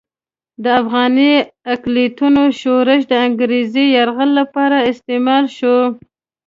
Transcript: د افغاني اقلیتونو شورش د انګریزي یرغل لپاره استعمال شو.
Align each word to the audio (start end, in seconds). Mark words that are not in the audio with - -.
د 0.63 0.65
افغاني 0.81 1.31
اقلیتونو 1.73 2.41
شورش 2.61 3.01
د 3.11 3.13
انګریزي 3.27 3.85
یرغل 3.97 4.29
لپاره 4.39 4.77
استعمال 4.91 5.45
شو. 5.57 5.77